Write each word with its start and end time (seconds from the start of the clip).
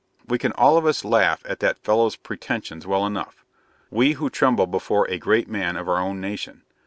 We 0.25 0.39
can 0.39 0.51
all 0.53 0.77
of 0.79 0.87
us 0.87 1.05
laugh 1.05 1.43
at 1.47 1.59
THAT 1.59 1.77
fellow's 1.83 2.15
pretensions 2.15 2.87
well 2.87 3.05
enough 3.05 3.45
we 3.91 4.13
who 4.13 4.31
tremble 4.31 4.65
before 4.65 5.07
a 5.11 5.19
great 5.19 5.47
man 5.47 5.77
of 5.77 5.87
our 5.87 5.99
own 5.99 6.19
nation. 6.19 6.63